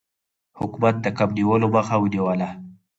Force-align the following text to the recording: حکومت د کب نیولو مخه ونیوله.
حکومت 0.59 0.95
د 1.01 1.05
کب 1.17 1.29
نیولو 1.37 1.67
مخه 1.75 1.95
ونیوله. 1.99 2.49